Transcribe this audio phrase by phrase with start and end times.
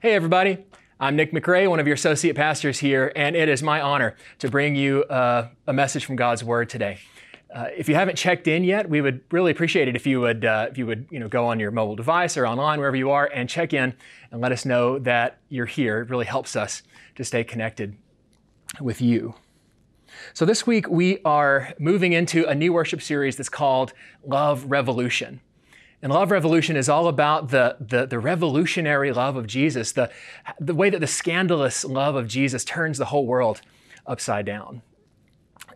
[0.00, 0.64] Hey, everybody.
[1.00, 4.48] I'm Nick McRae, one of your associate pastors here, and it is my honor to
[4.48, 7.00] bring you uh, a message from God's Word today.
[7.52, 10.44] Uh, if you haven't checked in yet, we would really appreciate it if you would
[10.44, 13.10] uh, if you would you know go on your mobile device or online wherever you
[13.10, 13.92] are and check in
[14.30, 16.02] and let us know that you're here.
[16.02, 16.84] It really helps us
[17.16, 17.96] to stay connected
[18.80, 19.34] with you.
[20.32, 23.92] So this week we are moving into a new worship series that's called
[24.24, 25.40] Love Revolution.
[26.00, 30.10] And Love Revolution is all about the, the, the, revolutionary love of Jesus, the,
[30.60, 33.62] the way that the scandalous love of Jesus turns the whole world
[34.06, 34.82] upside down.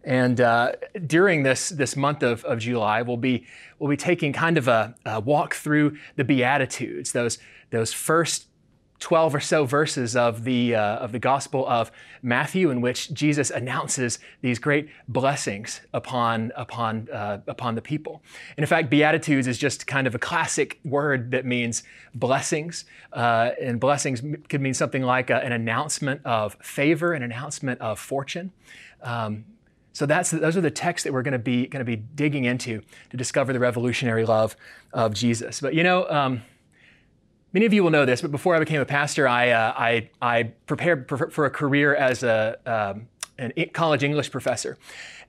[0.05, 0.73] And uh,
[1.07, 3.47] during this, this month of, of July, we'll be,
[3.79, 7.39] we'll be taking kind of a, a walk through the Beatitudes, those,
[7.71, 8.47] those first
[9.03, 11.91] 12 or so verses of the, uh, of the Gospel of
[12.23, 18.23] Matthew, in which Jesus announces these great blessings upon, upon, uh, upon the people.
[18.57, 21.83] And in fact, Beatitudes is just kind of a classic word that means
[22.15, 22.85] blessings.
[23.13, 27.99] Uh, and blessings could mean something like a, an announcement of favor, an announcement of
[27.99, 28.53] fortune.
[29.03, 29.45] Um,
[29.93, 32.45] so that's, those are the texts that we're going to be going to be digging
[32.45, 34.57] into to discover the revolutionary love
[34.93, 35.61] of Jesus.
[35.61, 36.43] But you know, um,
[37.53, 40.09] Many of you will know this, but before I became a pastor, I, uh, I,
[40.23, 43.09] I, prepared for a career as a, um,
[43.39, 44.79] an college English professor.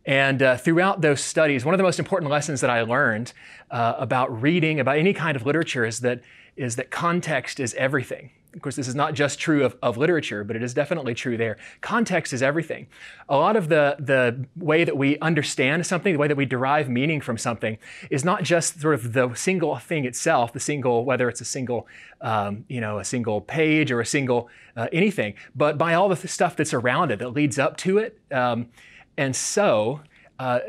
[0.05, 3.33] And uh, throughout those studies, one of the most important lessons that I learned
[3.71, 6.21] uh, about reading, about any kind of literature, is that,
[6.55, 8.31] is that context is everything.
[8.53, 11.37] Of course, this is not just true of, of literature, but it is definitely true
[11.37, 11.57] there.
[11.81, 12.87] Context is everything.
[13.27, 16.87] A lot of the, the way that we understand something, the way that we derive
[16.87, 17.77] meaning from something,
[18.11, 21.87] is not just sort of the single thing itself, the single, whether it's a single,
[22.21, 26.27] um, you know, a single page or a single uh, anything, but by all the
[26.27, 28.19] stuff that's around it that leads up to it.
[28.31, 28.69] Um,
[29.17, 30.01] and so,
[30.37, 30.59] uh,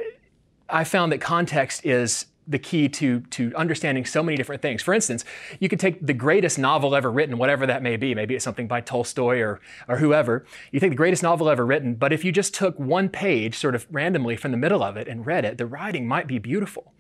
[0.68, 4.82] I found that context is the key to, to understanding so many different things.
[4.82, 5.24] For instance,
[5.60, 8.68] you could take the greatest novel ever written, whatever that may be, maybe it's something
[8.68, 10.44] by Tolstoy or, or whoever.
[10.72, 13.74] You take the greatest novel ever written, but if you just took one page sort
[13.74, 16.93] of randomly from the middle of it and read it, the writing might be beautiful.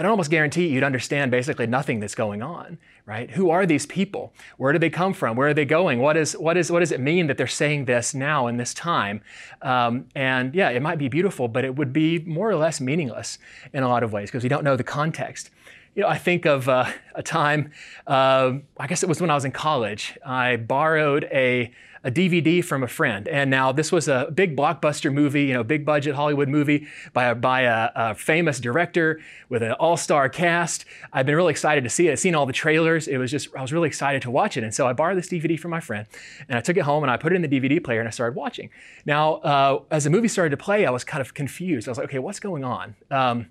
[0.00, 3.30] I can almost guarantee you'd understand basically nothing that's going on, right?
[3.32, 4.32] Who are these people?
[4.56, 5.36] Where do they come from?
[5.36, 5.98] Where are they going?
[5.98, 8.72] What, is, what, is, what does it mean that they're saying this now in this
[8.72, 9.20] time?
[9.60, 13.36] Um, and yeah, it might be beautiful, but it would be more or less meaningless
[13.74, 15.50] in a lot of ways because we don't know the context.
[15.94, 17.72] You know, I think of uh, a time,
[18.06, 20.16] uh, I guess it was when I was in college.
[20.24, 23.28] I borrowed a a DVD from a friend.
[23.28, 27.26] And now this was a big blockbuster movie, you know, big budget Hollywood movie by
[27.26, 30.84] a, by a, a famous director with an all-star cast.
[31.12, 32.12] I've been really excited to see it.
[32.12, 33.06] I've seen all the trailers.
[33.06, 34.64] It was just, I was really excited to watch it.
[34.64, 36.06] And so I borrowed this DVD from my friend
[36.48, 38.12] and I took it home and I put it in the DVD player and I
[38.12, 38.70] started watching.
[39.04, 41.86] Now, uh, as the movie started to play, I was kind of confused.
[41.86, 42.96] I was like, okay, what's going on?
[43.10, 43.48] Um,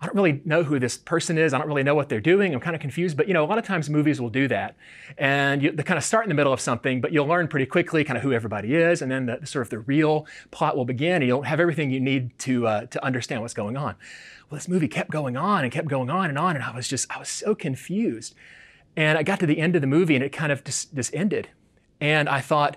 [0.00, 1.52] I don't really know who this person is.
[1.52, 2.54] I don't really know what they're doing.
[2.54, 3.18] I'm kind of confused.
[3.18, 4.76] But you know, a lot of times movies will do that,
[5.18, 7.66] and you, they kind of start in the middle of something, but you'll learn pretty
[7.66, 10.86] quickly kind of who everybody is, and then the, sort of the real plot will
[10.86, 13.94] begin, and you'll have everything you need to uh, to understand what's going on.
[14.48, 16.88] Well, this movie kept going on and kept going on and on, and I was
[16.88, 18.34] just I was so confused.
[18.96, 21.14] And I got to the end of the movie, and it kind of just, just
[21.14, 21.48] ended.
[22.00, 22.76] And I thought,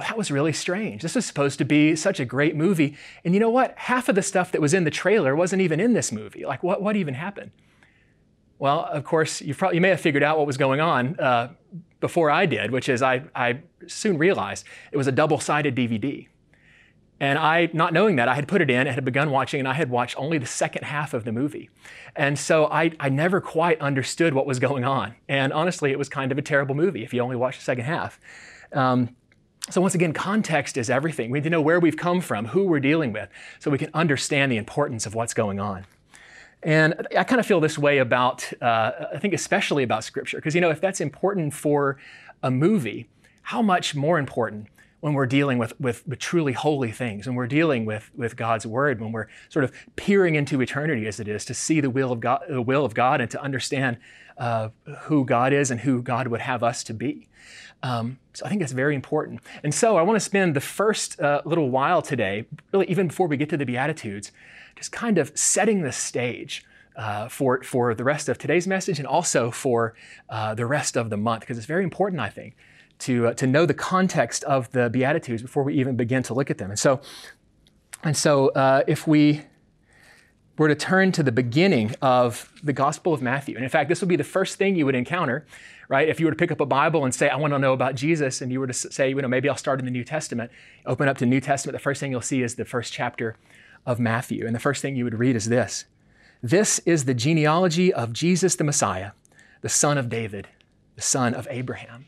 [0.00, 1.02] well, that was really strange.
[1.02, 2.96] This was supposed to be such a great movie.
[3.22, 3.74] And you know what?
[3.76, 6.46] Half of the stuff that was in the trailer wasn't even in this movie.
[6.46, 7.50] Like, what, what even happened?
[8.58, 11.50] Well, of course, you, probably, you may have figured out what was going on uh,
[12.00, 16.28] before I did, which is I, I soon realized it was a double sided DVD.
[17.20, 19.68] And I, not knowing that, I had put it in, I had begun watching, and
[19.68, 21.68] I had watched only the second half of the movie.
[22.16, 25.14] And so I, I never quite understood what was going on.
[25.28, 27.84] And honestly, it was kind of a terrible movie if you only watch the second
[27.84, 28.18] half.
[28.72, 29.14] Um,
[29.70, 31.30] so, once again, context is everything.
[31.30, 33.90] We need to know where we've come from, who we're dealing with, so we can
[33.94, 35.86] understand the importance of what's going on.
[36.62, 40.54] And I kind of feel this way about, uh, I think, especially about Scripture, because,
[40.54, 41.96] you know, if that's important for
[42.42, 43.08] a movie,
[43.42, 44.68] how much more important
[45.00, 48.66] when we're dealing with, with, with, truly holy things, when we're dealing with, with God's
[48.66, 52.12] word, when we're sort of peering into eternity as it is to see the will
[52.12, 53.96] of God, the will of God and to understand
[54.36, 54.68] uh,
[55.02, 57.28] who God is and who God would have us to be.
[57.82, 59.40] Um, so I think that's very important.
[59.62, 63.26] And so I want to spend the first uh, little while today, really even before
[63.26, 64.32] we get to the Beatitudes,
[64.76, 66.64] just kind of setting the stage
[66.96, 69.94] uh, for, for the rest of today's message and also for
[70.28, 72.54] uh, the rest of the month, because it's very important, I think,
[73.00, 76.50] to, uh, to know the context of the Beatitudes before we even begin to look
[76.50, 76.70] at them.
[76.70, 77.00] And so,
[78.02, 79.42] and so uh, if we
[80.58, 84.00] were to turn to the beginning of the Gospel of Matthew, and in fact, this
[84.00, 85.46] would be the first thing you would encounter
[85.88, 86.08] right?
[86.08, 87.96] If you were to pick up a Bible and say, I want to know about
[87.96, 90.52] Jesus, and you were to say, you know, maybe I'll start in the New Testament,
[90.86, 93.34] open up to New Testament, the first thing you'll see is the first chapter
[93.84, 94.46] of Matthew.
[94.46, 95.86] And the first thing you would read is this
[96.44, 99.10] This is the genealogy of Jesus the Messiah,
[99.62, 100.60] the son of David, the
[101.00, 102.06] the son of Abraham.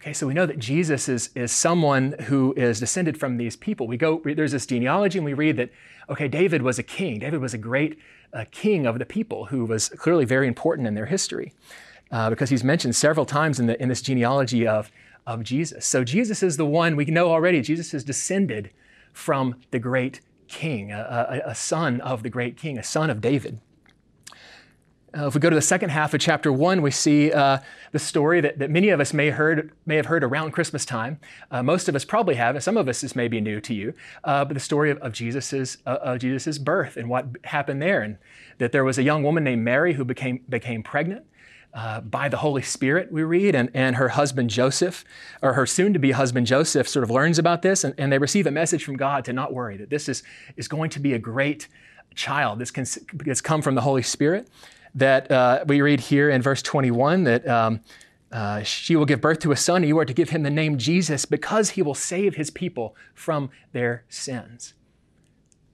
[0.00, 3.86] Okay, so we know that Jesus is, is someone who is descended from these people.
[3.86, 5.68] We go, there's this genealogy, and we read that,
[6.08, 7.18] okay, David was a king.
[7.18, 7.98] David was a great
[8.32, 11.52] uh, king of the people who was clearly very important in their history
[12.10, 14.90] uh, because he's mentioned several times in, the, in this genealogy of,
[15.26, 15.84] of Jesus.
[15.84, 17.60] So Jesus is the one we know already.
[17.60, 18.70] Jesus is descended
[19.12, 23.20] from the great king, a, a, a son of the great king, a son of
[23.20, 23.60] David.
[25.16, 27.58] Uh, if we go to the second half of chapter one, we see uh,
[27.90, 31.18] the story that, that many of us may, heard, may have heard around Christmas time.
[31.50, 33.74] Uh, most of us probably have, and some of us this may be new to
[33.74, 33.92] you.
[34.22, 38.02] Uh, but the story of, of Jesus's, uh, of Jesus's birth and what happened there,
[38.02, 38.18] and
[38.58, 41.24] that there was a young woman named Mary who became, became pregnant.
[41.72, 45.04] Uh, by the Holy Spirit, we read, and, and her husband Joseph,
[45.40, 48.18] or her soon to be husband Joseph, sort of learns about this, and, and they
[48.18, 50.24] receive a message from God to not worry, that this is,
[50.56, 51.68] is going to be a great
[52.16, 52.58] child.
[52.58, 52.84] This can,
[53.24, 54.48] has come from the Holy Spirit
[54.94, 57.80] that uh, we read here in verse 21 that um,
[58.32, 60.50] uh, she will give birth to a son, and you are to give him the
[60.50, 64.74] name Jesus because he will save his people from their sins.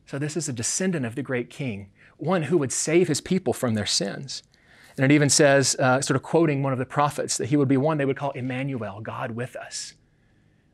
[0.07, 3.53] So, this is a descendant of the great king, one who would save his people
[3.53, 4.43] from their sins.
[4.97, 7.69] And it even says, uh, sort of quoting one of the prophets, that he would
[7.69, 9.95] be one they would call Emmanuel, God with us.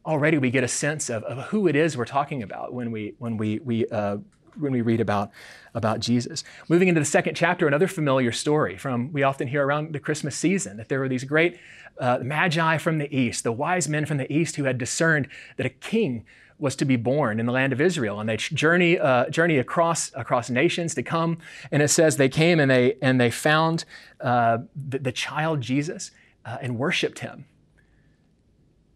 [0.07, 3.15] Already we get a sense of, of who it is we're talking about when we,
[3.19, 4.19] when we, we uh,
[4.59, 5.31] when we read about,
[5.75, 6.45] about Jesus.
[6.69, 10.37] Moving into the second chapter, another familiar story from we often hear around the Christmas
[10.37, 11.59] season that there were these great
[11.99, 15.67] uh, magi from the east, the wise men from the east who had discerned that
[15.67, 16.25] a king
[16.59, 20.13] was to be born in the land of Israel, and they journey uh, journey across
[20.15, 21.39] across nations to come.
[21.73, 23.85] And it says they came and they and they found
[24.21, 26.13] uh, the, the, child Jesus
[26.45, 27.47] uh, and worshipped him.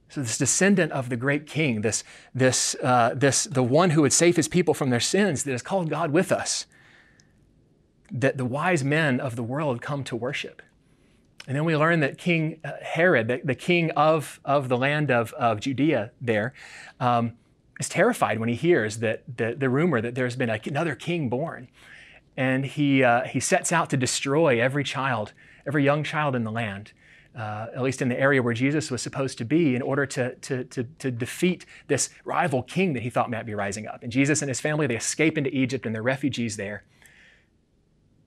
[0.09, 2.05] So this descendant of the great king, this,
[2.35, 5.63] this, uh, this, the one who would save his people from their sins, that is
[5.63, 6.67] called God with us,
[8.11, 10.63] that the wise men of the world come to worship.
[11.49, 15.11] And then we learn that King uh, Herod, the, the king of, of the land
[15.11, 16.55] of, of Judea there,
[16.99, 17.33] um,
[17.79, 21.69] is terrified when he hears that the, the rumor that there's been another king born.
[22.37, 25.33] And he, uh, he sets out to destroy every child,
[25.67, 26.93] every young child in the land
[27.37, 30.35] uh, at least in the area where Jesus was supposed to be, in order to,
[30.37, 34.03] to, to, to, defeat this rival king that he thought might be rising up.
[34.03, 36.85] And Jesus and his family, they escape into Egypt and they're refugees there.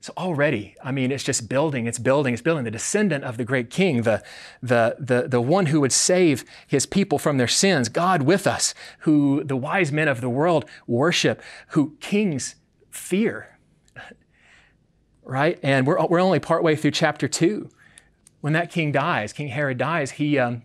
[0.01, 2.63] So already, I mean, it's just building, it's building, it's building.
[2.63, 4.23] The descendant of the great king, the,
[4.61, 8.73] the, the, the one who would save his people from their sins, God with us,
[8.99, 12.55] who the wise men of the world worship, who kings
[12.91, 13.57] fear.
[15.21, 15.59] Right?
[15.61, 17.69] And we're, we're only partway through chapter two
[18.41, 20.63] when that king dies, King Herod dies, he, um,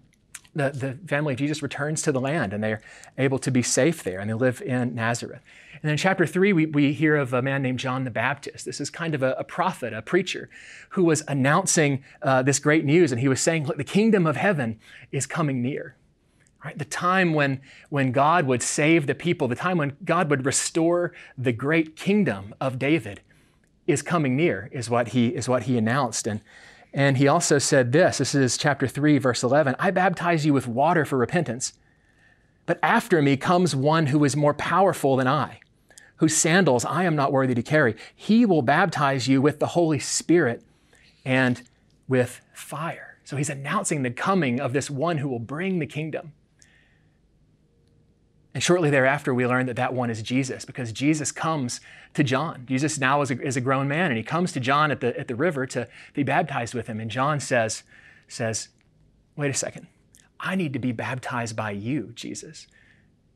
[0.55, 2.81] the, the family of Jesus returns to the land and they're
[3.19, 5.43] able to be safe there and they live in Nazareth.
[5.73, 8.65] And then in chapter three, we, we hear of a man named John the Baptist.
[8.65, 10.49] This is kind of a, a prophet, a preacher,
[10.91, 14.37] who was announcing uh, this great news and he was saying, Look, the kingdom of
[14.37, 14.79] heaven
[15.11, 15.97] is coming near.
[16.65, 16.79] Right?
[16.79, 17.61] The time when,
[17.91, 22.55] when God would save the people, the time when God would restore the great kingdom
[22.61, 23.21] of David
[23.87, 26.27] is coming near, is what he, is what he announced.
[26.27, 26.41] And
[26.95, 30.69] and he also said this this is chapter 3, verse 11 I baptize you with
[30.69, 31.75] water for repentance,
[32.65, 35.59] but after me comes one who is more powerful than I,
[36.17, 37.97] whose sandals I am not worthy to carry.
[38.15, 40.63] He will baptize you with the Holy Spirit
[41.25, 41.63] and
[42.07, 43.19] with fire.
[43.25, 46.33] So he's announcing the coming of this one who will bring the kingdom.
[48.55, 51.81] And shortly thereafter, we learn that that one is Jesus because Jesus comes
[52.15, 52.65] to John.
[52.67, 55.19] Jesus now is a, is a grown man, and he comes to John at the,
[55.19, 57.01] at the river to be baptized with him.
[57.01, 57.83] And John says,
[58.29, 58.69] says,
[59.37, 59.89] Wait a second,
[60.39, 62.69] I need to be baptized by you, Jesus.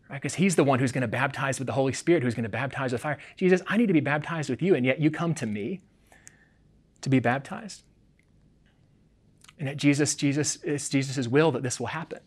[0.09, 0.23] Right?
[0.23, 2.49] Because he's the one who's going to baptize with the Holy Spirit, who's going to
[2.49, 3.19] baptize with fire.
[3.37, 5.81] Jesus, I need to be baptized with you, and yet you come to me
[7.01, 7.83] to be baptized.
[9.59, 12.21] And that Jesus, Jesus, it's Jesus' will that this will happen.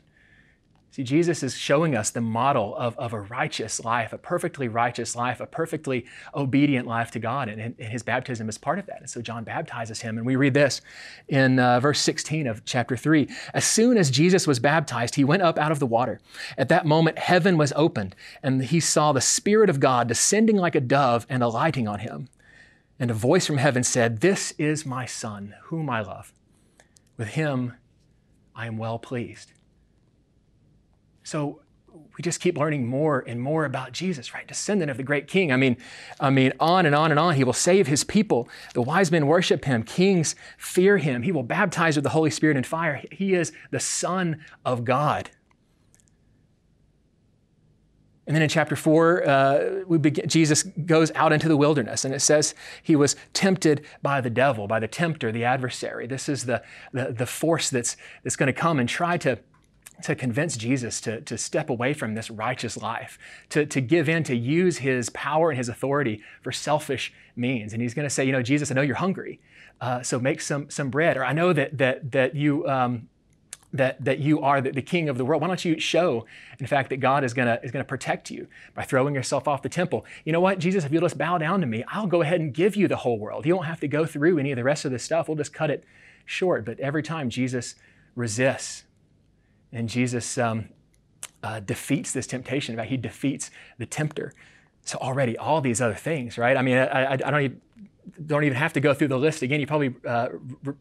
[0.92, 5.16] See, Jesus is showing us the model of, of a righteous life, a perfectly righteous
[5.16, 6.06] life, a perfectly
[6.36, 9.00] obedient life to God, and, and his baptism is part of that.
[9.00, 10.82] And so John baptizes him, and we read this
[11.30, 13.30] in uh, verse 16 of chapter 3.
[13.54, 16.20] As soon as Jesus was baptized, he went up out of the water.
[16.58, 20.76] At that moment, heaven was opened, and he saw the Spirit of God descending like
[20.76, 22.28] a dove and alighting on him.
[23.00, 26.34] And a voice from heaven said, This is my Son, whom I love.
[27.16, 27.76] With him
[28.54, 29.54] I am well pleased.
[31.24, 31.62] So
[32.18, 34.48] we just keep learning more and more about Jesus, right?
[34.48, 35.52] Descendant of the great king.
[35.52, 35.78] I mean,
[36.20, 37.36] I mean, on and on and on.
[37.36, 38.50] He will save his people.
[38.74, 39.84] The wise men worship him.
[39.84, 41.24] Kings fear him.
[41.24, 43.02] He will baptize with the Holy Spirit and fire.
[43.12, 45.30] He is the Son of God.
[48.28, 52.22] And then in chapter four, uh, begin, Jesus goes out into the wilderness, and it
[52.22, 56.08] says he was tempted by the devil, by the tempter, the adversary.
[56.08, 56.64] This is the,
[56.94, 59.40] the, the force that's, that's going to come and try to,
[60.04, 63.18] to convince Jesus to, to step away from this righteous life,
[63.50, 67.74] to, to give in, to use his power and his authority for selfish means.
[67.74, 69.40] And he's going to say, You know, Jesus, I know you're hungry,
[69.80, 71.18] uh, so make some, some bread.
[71.18, 72.68] Or I know that, that, that you.
[72.68, 73.08] Um,
[73.74, 75.42] that, that you are the, the, king of the world.
[75.42, 76.26] Why don't you show,
[76.60, 79.70] in fact, that God is gonna, is gonna protect you by throwing yourself off the
[79.70, 80.06] temple?
[80.26, 82.54] You know what, Jesus, if you'll just bow down to me, I'll go ahead and
[82.54, 83.46] give you the whole world.
[83.46, 85.30] You don't have to go through any of the rest of this stuff.
[85.30, 85.86] We'll just cut it
[86.26, 86.66] short.
[86.66, 87.76] But every time Jesus
[88.16, 88.84] resists
[89.72, 90.70] and Jesus um,
[91.44, 94.34] uh, defeats this temptation, in fact, he defeats the tempter.
[94.84, 96.58] So already all these other things, right?
[96.58, 97.62] I mean, I, I, I don't even
[98.26, 99.60] don't even have to go through the list again.
[99.60, 100.30] You probably, uh,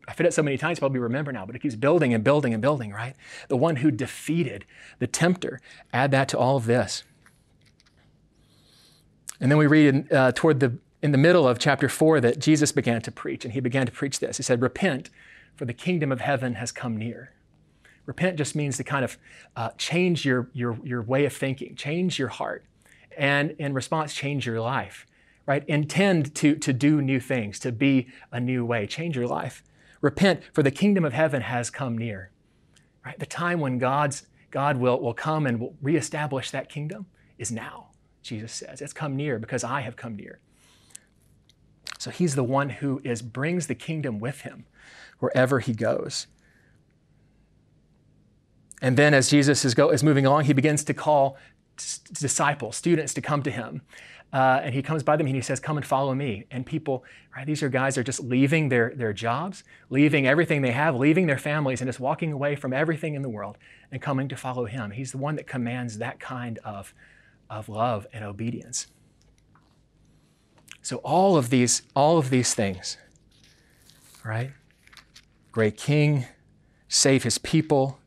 [0.09, 2.53] I've said it so many times, probably remember now, but it keeps building and building
[2.53, 3.15] and building, right?
[3.49, 4.65] The one who defeated
[4.99, 5.61] the tempter.
[5.93, 7.05] Add that to all of this.
[9.39, 12.39] And then we read in, uh, toward the, in the middle of chapter four that
[12.39, 14.37] Jesus began to preach, and he began to preach this.
[14.37, 15.11] He said, Repent,
[15.55, 17.33] for the kingdom of heaven has come near.
[18.11, 19.17] Repent just means to kind of
[19.55, 22.64] uh, change your, your, your way of thinking, change your heart,
[23.17, 25.07] and in response, change your life
[25.50, 25.64] right?
[25.67, 29.64] Intend to, to do new things, to be a new way, change your life.
[30.00, 32.31] Repent, for the kingdom of heaven has come near.
[33.05, 33.19] Right?
[33.19, 37.88] The time when God's, God will, will come and will reestablish that kingdom is now,
[38.23, 38.81] Jesus says.
[38.81, 40.38] It's come near because I have come near.
[41.99, 44.67] So he's the one who is brings the kingdom with him
[45.19, 46.29] wherever he goes.
[48.81, 51.37] And then as Jesus is, go, is moving along, he begins to call
[52.13, 53.83] disciples, students to come to him.
[54.33, 56.47] Uh, and he comes by them and he says, Come and follow me.
[56.53, 57.05] And people,
[57.37, 60.95] right, these are guys that are just leaving their, their jobs, leaving everything they have,
[60.95, 63.59] leaving their families, and just walking away from everything in the world
[63.91, 64.93] and coming to follow him.
[64.93, 66.95] He's the one that commands that kind of,
[67.49, 68.87] of love and obedience.
[70.83, 72.99] So all of these, all of these things,
[74.25, 74.53] right?
[75.51, 76.27] Great king,
[76.89, 77.99] save his people,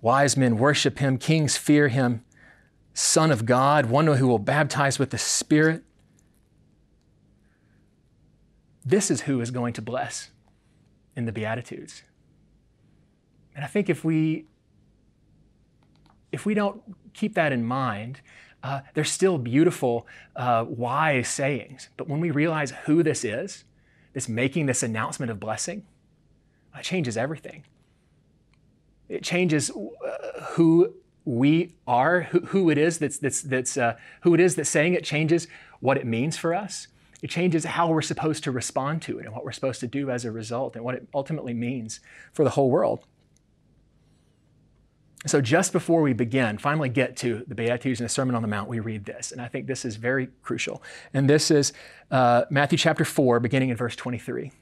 [0.00, 2.24] wise men worship him, kings fear him,
[2.94, 5.82] Son of God, one who will baptize with the Spirit.
[8.84, 10.30] This is who is going to bless
[11.14, 12.02] in the Beatitudes.
[13.54, 14.46] And I think if we
[16.32, 16.82] if we don't
[17.14, 18.20] keep that in mind,
[18.62, 21.88] uh, they're still beautiful, uh, wise sayings.
[21.96, 23.64] But when we realize who this is,
[24.12, 25.84] this making this announcement of blessing,
[26.76, 27.64] it changes everything.
[29.08, 30.94] It changes uh, who
[31.24, 34.94] we are, who, who it is that's, that's, that's uh, who it is that's saying
[34.94, 35.48] it changes
[35.80, 36.88] what it means for us.
[37.22, 40.10] It changes how we're supposed to respond to it and what we're supposed to do
[40.10, 42.00] as a result and what it ultimately means
[42.32, 43.04] for the whole world.
[45.26, 48.48] So, just before we begin, finally get to the Beatitudes and the Sermon on the
[48.48, 49.32] Mount, we read this.
[49.32, 50.84] And I think this is very crucial.
[51.14, 51.72] And this is
[52.12, 54.52] uh, Matthew chapter 4, beginning in verse 23.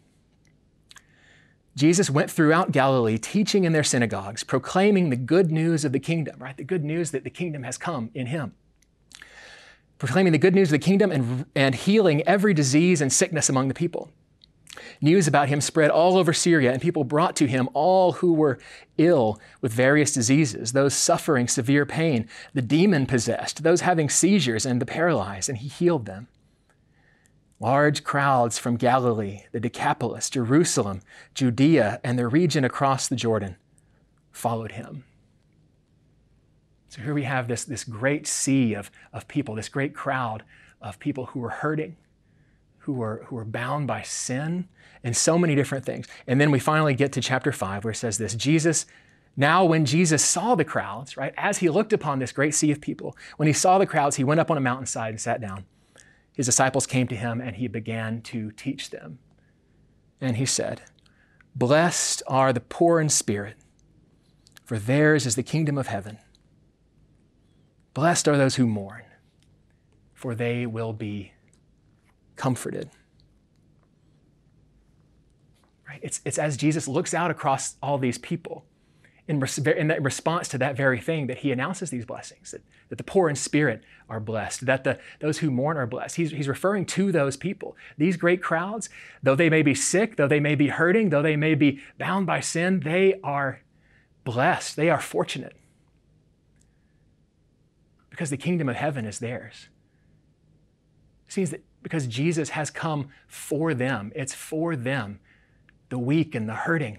[1.77, 6.41] Jesus went throughout Galilee, teaching in their synagogues, proclaiming the good news of the kingdom,
[6.41, 6.57] right?
[6.57, 8.55] The good news that the kingdom has come in him.
[9.99, 13.69] Proclaiming the good news of the kingdom and, and healing every disease and sickness among
[13.69, 14.11] the people.
[15.01, 18.59] News about him spread all over Syria, and people brought to him all who were
[18.99, 24.81] ill with various diseases, those suffering severe pain, the demon possessed, those having seizures, and
[24.81, 26.29] the paralyzed, and he healed them.
[27.65, 31.01] Large crowds from Galilee, the Decapolis, Jerusalem,
[31.33, 33.57] Judea, and the region across the Jordan
[34.33, 35.05] followed him.
[36.91, 40.43] So here we have this, this great sea of, of people, this great crowd
[40.83, 41.97] of people who were hurting,
[42.81, 44.69] who were, who were bound by sin,
[45.03, 46.07] and so many different things.
[46.27, 48.85] And then we finally get to chapter 5 where it says this Jesus,
[49.39, 52.83] now when Jesus saw the crowds, right, as he looked upon this great sea of
[52.83, 55.65] people, when he saw the crowds, he went up on a mountainside and sat down
[56.35, 59.19] his disciples came to him and he began to teach them.
[60.21, 60.83] And he said,
[61.55, 63.57] Blessed are the poor in spirit,
[64.65, 66.19] for theirs is the kingdom of heaven.
[67.95, 69.05] Blessed are those who mourn,
[70.13, 71.33] for they will be
[72.35, 72.91] comforted.
[75.89, 76.01] Right?
[76.03, 78.65] It's, it's as Jesus looks out across all these people
[79.27, 79.43] in,
[79.77, 83.05] in that response to that very thing that he announces these blessings that, that the
[83.05, 86.17] poor in spirit are blessed, that the, those who mourn are blessed.
[86.17, 87.77] He's, he's referring to those people.
[87.97, 88.91] These great crowds,
[89.23, 92.27] though they may be sick, though they may be hurting, though they may be bound
[92.27, 93.63] by sin, they are
[94.25, 94.77] blessed.
[94.77, 95.57] They are fortunate
[98.11, 99.69] because the kingdom of heaven is theirs.
[101.29, 105.19] It means that because Jesus has come for them, it's for them,
[105.89, 106.99] the weak and the hurting,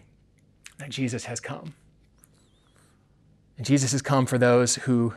[0.78, 1.74] that Jesus has come.
[3.58, 5.14] And Jesus has come for those who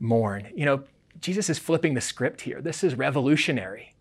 [0.00, 0.48] mourn.
[0.54, 0.84] You know,
[1.20, 2.60] Jesus is flipping the script here.
[2.60, 3.94] This is revolutionary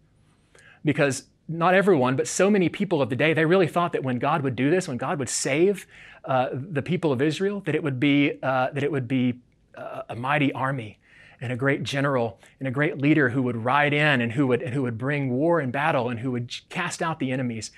[0.83, 4.17] because not everyone, but so many people of the day, they really thought that when
[4.17, 5.85] God would do this, when God would save
[6.25, 9.39] uh, the people of Israel, that it would be uh, that it would be
[9.75, 10.99] uh, a mighty army
[11.41, 14.61] and a great general and a great leader who would ride in and who would
[14.61, 17.71] and who would bring war and battle and who would cast out the enemies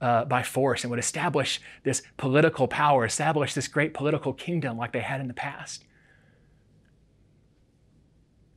[0.00, 4.92] uh, by force and would establish this political power, establish this great political kingdom like
[4.92, 5.84] they had in the past.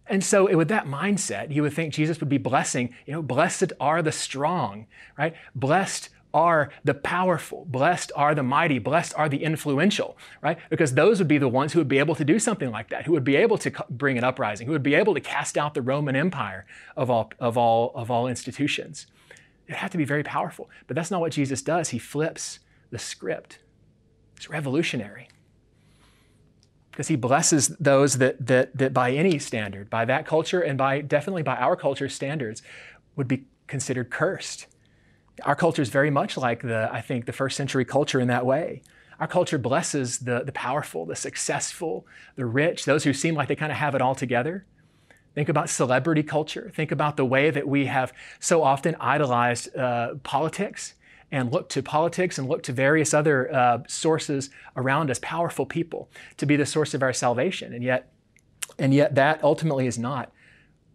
[0.07, 3.71] And so, with that mindset, you would think Jesus would be blessing, you know, blessed
[3.79, 5.33] are the strong, right?
[5.55, 10.57] Blessed are the powerful, blessed are the mighty, blessed are the influential, right?
[10.69, 13.05] Because those would be the ones who would be able to do something like that,
[13.05, 15.73] who would be able to bring an uprising, who would be able to cast out
[15.73, 19.07] the Roman Empire of all, of all, of all institutions.
[19.67, 20.69] It have to be very powerful.
[20.87, 21.89] But that's not what Jesus does.
[21.89, 23.59] He flips the script.
[24.35, 25.29] It's revolutionary
[26.91, 31.01] because he blesses those that, that, that by any standard, by that culture and by
[31.01, 32.61] definitely by our culture's standards,
[33.15, 34.67] would be considered cursed.
[35.43, 38.45] Our culture is very much like the, I think, the first century culture in that
[38.45, 38.81] way.
[39.19, 43.55] Our culture blesses the, the powerful, the successful, the rich, those who seem like they
[43.55, 44.65] kind of have it all together.
[45.33, 46.71] Think about celebrity culture.
[46.73, 50.95] Think about the way that we have so often idolized uh, politics
[51.31, 56.09] and look to politics and look to various other uh, sources around us, powerful people,
[56.35, 57.73] to be the source of our salvation.
[57.73, 58.11] And yet,
[58.77, 60.33] and yet that ultimately is not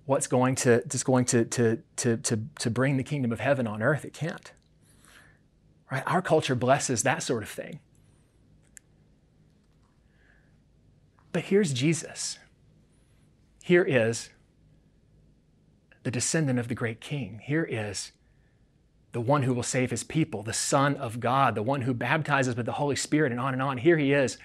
[0.04, 3.66] what's going to just going to, to, to, to, to bring the kingdom of heaven
[3.66, 4.04] on earth.
[4.04, 4.52] It can't.
[5.90, 6.02] Right?
[6.06, 7.80] Our culture blesses that sort of thing.
[11.32, 12.38] But here's Jesus.
[13.66, 14.30] Here is
[16.04, 17.40] the descendant of the great king.
[17.42, 18.12] Here is
[19.11, 22.54] the one who will save his people, the Son of God, the one who baptizes
[22.54, 23.78] with the Holy Spirit, and on and on.
[23.78, 24.38] Here he is,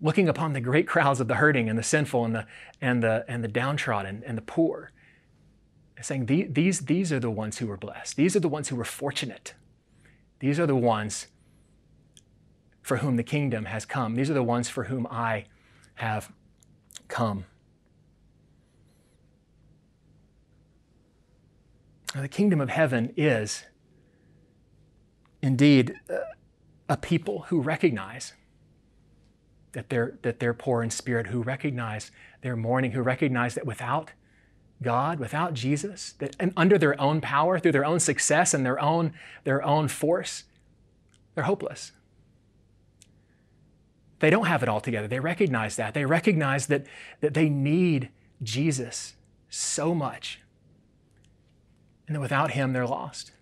[0.00, 2.46] looking upon the great crowds of the hurting and the sinful and the,
[2.80, 4.92] and the, and the downtrodden and the poor,
[5.96, 8.16] and saying, these, these are the ones who were blessed.
[8.16, 9.54] These are the ones who were fortunate.
[10.38, 11.26] These are the ones
[12.82, 14.14] for whom the kingdom has come.
[14.14, 15.46] These are the ones for whom I
[15.96, 16.30] have
[17.08, 17.46] come.
[22.20, 23.64] The kingdom of heaven is
[25.42, 26.18] indeed uh,
[26.88, 28.32] a people who recognize
[29.72, 32.10] that they're, that they're poor in spirit, who recognize
[32.42, 34.12] their mourning, who recognize that without
[34.82, 38.80] God, without Jesus, that and under their own power, through their own success and their
[38.80, 39.12] own,
[39.44, 40.44] their own force,
[41.34, 41.92] they're hopeless.
[44.20, 45.08] They don't have it all together.
[45.08, 45.94] They recognize that.
[45.94, 46.86] They recognize that,
[47.20, 48.10] that they need
[48.42, 49.14] Jesus
[49.48, 50.40] so much.
[52.06, 53.32] And that without him, they're lost.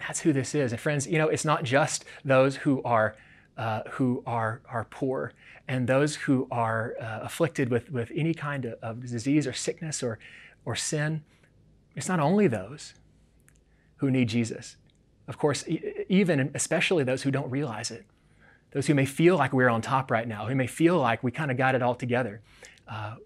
[0.00, 0.72] That's who this is.
[0.72, 3.16] And friends, you know, it's not just those who are
[3.56, 5.32] uh, who are are poor
[5.66, 10.02] and those who are uh, afflicted with with any kind of, of disease or sickness
[10.02, 10.18] or
[10.64, 11.22] or sin.
[11.96, 12.94] It's not only those
[13.96, 14.76] who need Jesus.
[15.26, 15.64] Of course,
[16.08, 18.06] even especially those who don't realize it,
[18.70, 21.30] those who may feel like we're on top right now, who may feel like we
[21.30, 22.40] kind of got it all together.
[22.86, 23.16] Uh,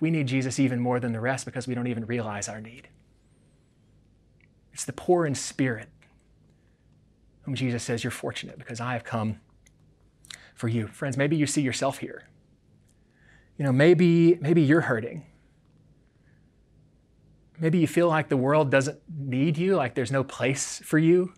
[0.00, 2.88] we need Jesus even more than the rest because we don't even realize our need.
[4.72, 5.88] It's the poor in spirit
[7.42, 9.40] whom Jesus says, You're fortunate because I have come
[10.54, 10.86] for you.
[10.88, 12.28] Friends, maybe you see yourself here.
[13.56, 15.24] You know, maybe, maybe you're hurting.
[17.58, 21.32] Maybe you feel like the world doesn't need you, like there's no place for you.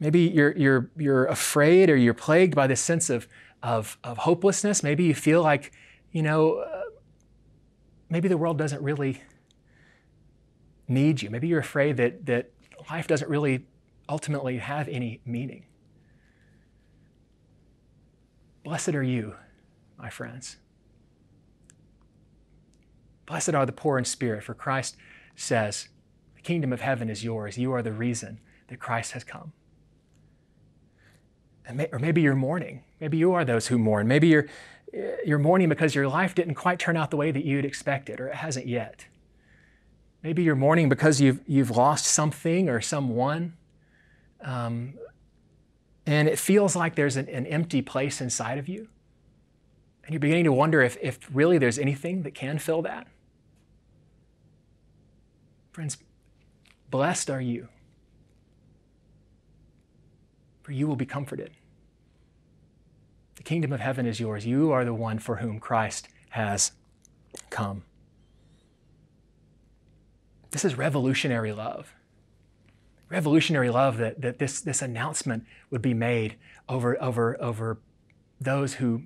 [0.00, 3.28] Maybe you're, you're, you're afraid or you're plagued by this sense of,
[3.62, 4.82] of, of hopelessness.
[4.82, 5.70] Maybe you feel like,
[6.10, 6.64] you know,
[8.12, 9.22] maybe the world doesn't really
[10.86, 11.30] need you.
[11.30, 12.50] Maybe you're afraid that, that
[12.90, 13.64] life doesn't really
[14.06, 15.64] ultimately have any meaning.
[18.64, 19.36] Blessed are you,
[19.98, 20.58] my friends.
[23.24, 24.96] Blessed are the poor in spirit, for Christ
[25.34, 25.88] says,
[26.36, 27.56] The kingdom of heaven is yours.
[27.56, 29.54] You are the reason that Christ has come.
[31.72, 32.82] May, or maybe you're mourning.
[33.00, 34.06] Maybe you are those who mourn.
[34.06, 34.48] Maybe you're,
[34.92, 38.28] you're mourning because your life didn't quite turn out the way that you'd expected, or
[38.28, 39.06] it hasn't yet.
[40.22, 43.54] Maybe you're mourning because you've, you've lost something or someone.
[44.40, 44.94] Um,
[46.06, 48.88] and it feels like there's an, an, empty place inside of you.
[50.04, 53.06] And you're beginning to wonder if, if really there's anything that can fill that.
[55.72, 55.96] Friends,
[56.90, 57.68] blessed are you,
[60.62, 61.52] for you will be comforted.
[63.36, 64.46] The kingdom of heaven is yours.
[64.46, 66.72] You are the one for whom Christ has
[67.50, 67.84] come.
[70.50, 71.94] This is revolutionary love.
[73.08, 76.36] Revolutionary love that, that this, this announcement would be made
[76.68, 77.78] over, over, over
[78.40, 79.02] those who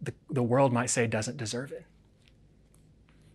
[0.00, 1.84] the, the world might say doesn't deserve it.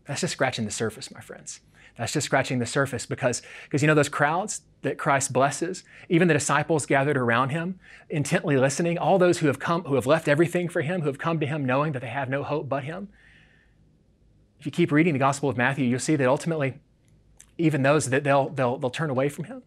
[0.06, 1.60] That's just scratching the surface, my friends.
[1.98, 6.28] That's just scratching the surface because, because you know those crowds that Christ blesses, even
[6.28, 10.28] the disciples gathered around him, intently listening, all those who have come, who have left
[10.28, 12.84] everything for him, who have come to him knowing that they have no hope but
[12.84, 13.10] him.
[14.60, 16.80] If you keep reading the Gospel of Matthew, you'll see that ultimately,
[17.58, 19.64] even those that they'll, they'll, they'll turn away from him.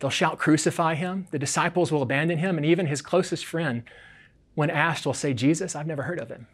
[0.00, 1.28] They'll shout, crucify him.
[1.30, 3.84] The disciples will abandon him, and even his closest friend,
[4.54, 6.48] when asked, will say, Jesus, I've never heard of him.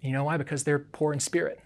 [0.00, 0.36] You know why?
[0.36, 1.60] Because they're poor in spirit.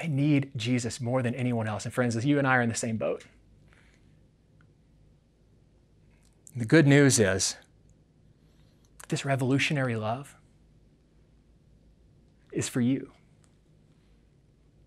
[0.00, 1.84] They need Jesus more than anyone else.
[1.84, 3.24] And friends, you and I are in the same boat.
[6.56, 7.56] The good news is
[9.08, 10.36] this revolutionary love
[12.52, 13.10] is for you.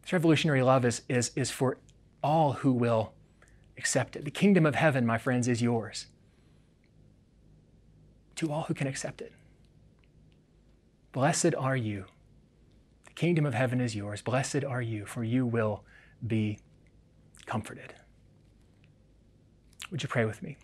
[0.02, 1.78] This revolutionary love is, is, is for
[2.24, 3.14] all who will
[3.78, 4.24] accept it.
[4.24, 6.08] The kingdom of heaven, my friends, is yours.
[8.36, 9.34] To all who can accept it.
[11.12, 12.06] Blessed are you.
[13.18, 14.22] Kingdom of heaven is yours.
[14.22, 15.84] Blessed are you, for you will
[16.28, 16.60] be
[17.48, 17.96] comforted.
[19.90, 20.56] Would you pray with me?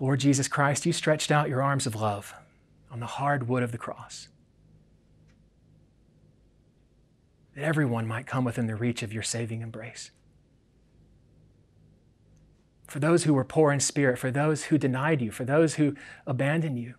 [0.00, 2.32] Lord Jesus Christ, you stretched out your arms of love
[2.90, 4.28] on the hard wood of the cross.
[7.54, 10.12] That everyone might come within the reach of your saving embrace.
[12.86, 15.94] For those who were poor in spirit, for those who denied you, for those who
[16.26, 16.94] abandoned you,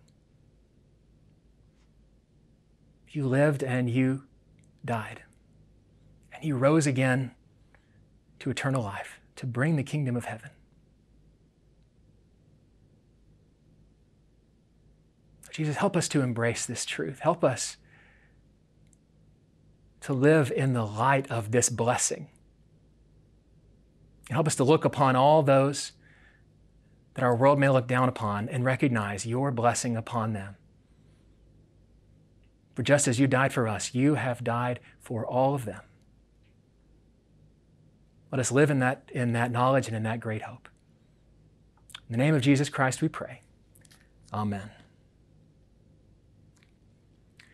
[3.10, 4.24] you lived and you
[4.84, 5.22] died.
[6.32, 7.32] And you rose again
[8.38, 10.50] to eternal life, to bring the kingdom of heaven.
[15.52, 17.20] Jesus, help us to embrace this truth.
[17.20, 17.76] Help us
[20.00, 22.28] to live in the light of this blessing.
[24.28, 25.92] And help us to look upon all those
[27.14, 30.56] that our world may look down upon and recognize your blessing upon them.
[32.80, 35.82] For just as you died for us, you have died for all of them.
[38.32, 40.66] Let us live in that, in that knowledge and in that great hope.
[42.08, 43.42] In the name of Jesus Christ, we pray.
[44.32, 44.70] Amen.